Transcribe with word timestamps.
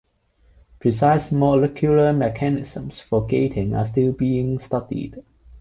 Precise 0.79 1.31
molecular 1.31 2.11
mechanisms 2.11 2.99
for 3.01 3.27
gating 3.27 3.75
are 3.75 3.85
still 3.85 4.11
being 4.11 4.57
studied. 4.57 5.17